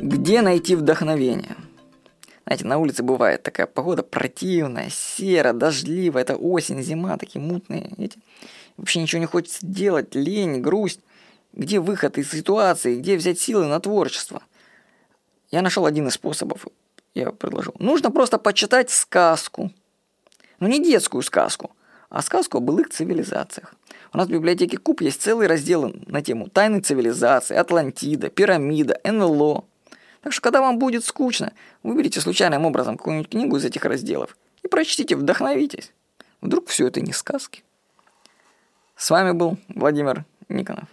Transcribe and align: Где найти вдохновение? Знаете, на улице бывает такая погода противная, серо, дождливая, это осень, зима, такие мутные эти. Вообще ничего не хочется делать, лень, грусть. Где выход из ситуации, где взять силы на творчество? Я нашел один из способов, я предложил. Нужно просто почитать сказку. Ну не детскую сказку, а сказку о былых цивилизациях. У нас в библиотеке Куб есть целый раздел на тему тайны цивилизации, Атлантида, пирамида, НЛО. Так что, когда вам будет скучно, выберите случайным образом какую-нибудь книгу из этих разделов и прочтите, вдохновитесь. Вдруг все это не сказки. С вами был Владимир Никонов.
Где 0.00 0.40
найти 0.40 0.76
вдохновение? 0.76 1.56
Знаете, 2.46 2.66
на 2.66 2.78
улице 2.78 3.02
бывает 3.02 3.42
такая 3.42 3.66
погода 3.66 4.02
противная, 4.02 4.88
серо, 4.88 5.52
дождливая, 5.52 6.22
это 6.22 6.36
осень, 6.36 6.82
зима, 6.82 7.18
такие 7.18 7.38
мутные 7.38 7.92
эти. 7.98 8.18
Вообще 8.78 9.02
ничего 9.02 9.20
не 9.20 9.26
хочется 9.26 9.58
делать, 9.60 10.14
лень, 10.14 10.62
грусть. 10.62 11.00
Где 11.52 11.80
выход 11.80 12.16
из 12.16 12.30
ситуации, 12.30 12.98
где 12.98 13.16
взять 13.18 13.38
силы 13.38 13.66
на 13.66 13.78
творчество? 13.78 14.42
Я 15.50 15.60
нашел 15.60 15.84
один 15.84 16.08
из 16.08 16.14
способов, 16.14 16.66
я 17.14 17.30
предложил. 17.30 17.74
Нужно 17.78 18.10
просто 18.10 18.38
почитать 18.38 18.88
сказку. 18.88 19.70
Ну 20.60 20.68
не 20.68 20.82
детскую 20.82 21.22
сказку, 21.22 21.72
а 22.08 22.22
сказку 22.22 22.56
о 22.56 22.60
былых 22.62 22.88
цивилизациях. 22.88 23.74
У 24.14 24.16
нас 24.16 24.28
в 24.28 24.30
библиотеке 24.30 24.78
Куб 24.78 25.02
есть 25.02 25.20
целый 25.20 25.46
раздел 25.46 25.94
на 26.06 26.22
тему 26.22 26.48
тайны 26.48 26.80
цивилизации, 26.80 27.54
Атлантида, 27.54 28.30
пирамида, 28.30 28.98
НЛО. 29.04 29.64
Так 30.22 30.32
что, 30.32 30.42
когда 30.42 30.60
вам 30.60 30.78
будет 30.78 31.04
скучно, 31.04 31.52
выберите 31.82 32.20
случайным 32.20 32.66
образом 32.66 32.96
какую-нибудь 32.96 33.30
книгу 33.30 33.56
из 33.56 33.64
этих 33.64 33.84
разделов 33.84 34.36
и 34.62 34.68
прочтите, 34.68 35.16
вдохновитесь. 35.16 35.92
Вдруг 36.40 36.68
все 36.68 36.86
это 36.86 37.00
не 37.00 37.12
сказки. 37.12 37.64
С 38.96 39.10
вами 39.10 39.32
был 39.32 39.56
Владимир 39.68 40.24
Никонов. 40.48 40.88